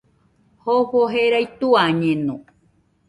Jofo 0.63 1.01
jerai 1.13 1.45
tuañeno 1.59 2.35